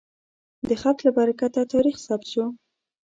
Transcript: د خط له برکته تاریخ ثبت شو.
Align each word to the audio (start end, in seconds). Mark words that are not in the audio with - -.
د 0.67 0.69
خط 0.81 0.97
له 1.05 1.11
برکته 1.17 1.61
تاریخ 1.73 1.95
ثبت 2.05 2.27
شو. 2.33 2.45